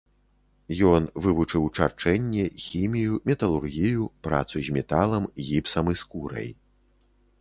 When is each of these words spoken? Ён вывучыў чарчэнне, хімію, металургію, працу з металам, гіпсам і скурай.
Ён 0.91 1.03
вывучыў 1.25 1.67
чарчэнне, 1.77 2.45
хімію, 2.65 3.13
металургію, 3.31 4.09
працу 4.29 4.55
з 4.69 4.77
металам, 4.79 5.23
гіпсам 5.51 5.85
і 5.97 5.99
скурай. 6.05 6.49